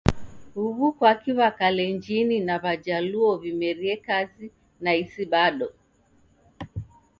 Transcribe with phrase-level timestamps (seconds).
[0.53, 4.45] Huw'u kwaki W'akalenjini na W'ajaluo w'imerie kazi
[4.83, 5.67] na isi bado?